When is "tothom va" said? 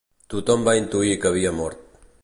0.33-0.73